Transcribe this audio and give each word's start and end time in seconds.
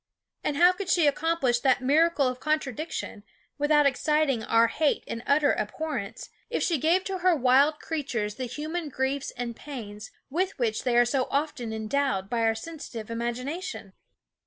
And 0.43 0.57
how 0.57 0.71
could 0.71 0.89
she 0.89 1.05
accom 1.07 1.41
plish 1.41 1.59
that 1.61 1.79
miracle 1.83 2.27
of 2.27 2.39
contradiction 2.39 3.21
without 3.59 3.85
exciting 3.85 4.43
our 4.43 4.65
hate 4.65 5.03
and 5.07 5.21
utter 5.27 5.53
abhorrence, 5.53 6.31
if 6.49 6.63
she 6.63 6.79
gave 6.79 7.03
to 7.03 7.19
her 7.19 7.35
wild 7.35 7.79
creatures 7.79 8.33
the 8.33 8.45
human 8.45 8.89
griefs 8.89 9.29
and 9.37 9.55
pains 9.55 10.09
with 10.31 10.57
which 10.57 10.85
they 10.85 10.97
are 10.97 11.05
so 11.05 11.27
often 11.29 11.71
endowed 11.71 12.31
by 12.31 12.39
our 12.41 12.55
sensitive 12.55 13.11
imagination? 13.11 13.93